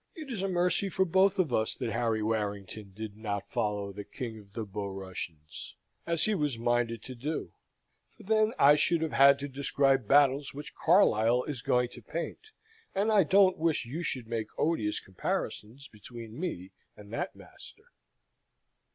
it 0.15 0.31
is 0.31 0.41
a 0.41 0.47
mercy 0.47 0.89
for 0.89 1.05
both 1.05 1.37
of 1.37 1.53
us 1.53 1.75
that 1.75 1.91
Harry 1.91 2.23
Warrington 2.23 2.91
did 2.95 3.15
not 3.15 3.51
follow 3.51 3.91
the 3.93 4.03
King 4.03 4.39
of 4.39 4.53
the 4.53 4.65
Borussians, 4.65 5.75
as 6.07 6.23
he 6.25 6.33
was 6.33 6.57
minded 6.57 7.03
to 7.03 7.13
do, 7.13 7.51
for 8.17 8.23
then 8.23 8.51
I 8.57 8.75
should 8.77 9.03
have 9.03 9.11
had 9.11 9.37
to 9.37 9.47
describe 9.47 10.07
battles 10.07 10.55
which 10.55 10.73
Carlyle 10.73 11.43
is 11.43 11.61
going 11.61 11.89
to 11.89 12.01
paint; 12.01 12.49
and 12.95 13.11
I 13.11 13.21
don't 13.23 13.59
wish 13.59 13.85
you 13.85 14.01
should 14.01 14.25
make 14.27 14.47
odious 14.57 14.99
comparisons 14.99 15.87
between 15.87 16.39
me 16.39 16.71
and 16.97 17.13
that 17.13 17.35
master. 17.35 17.91